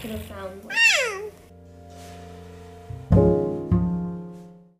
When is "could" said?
0.00-0.10